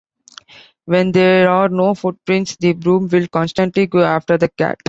When 0.85 1.11
there 1.11 1.47
are 1.47 1.69
no 1.69 1.93
footprints, 1.93 2.55
the 2.57 2.73
broom 2.73 3.07
will 3.09 3.27
constantly 3.27 3.85
go 3.85 4.01
after 4.03 4.35
the 4.35 4.49
cat. 4.49 4.79